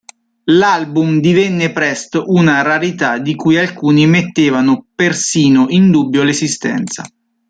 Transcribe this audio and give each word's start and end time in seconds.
L'album 0.45 1.19
divenne 1.19 1.71
presto 1.71 2.23
una 2.29 2.63
rarità 2.63 3.19
di 3.19 3.35
cui 3.35 3.59
alcuni 3.59 4.07
mettevano 4.07 4.87
persino 4.95 5.67
in 5.69 5.91
dubbio 5.91 6.23
l'esistenza. 6.23 7.03